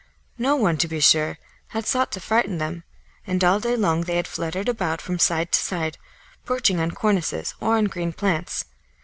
[0.39, 2.83] No one, to be sure, had sought to frighten them,
[3.27, 5.99] and all day long they had fluttered about from side to side,
[6.43, 8.65] perching on cornices or on green plants.